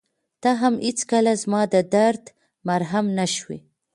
ته 0.41 0.49
هم 0.61 0.75
هېڅکله 0.85 1.31
زما 1.43 1.61
د 1.73 1.75
درد 1.93 2.23
مرهم 2.67 3.05
نه 3.17 3.25
شوې. 3.35 3.59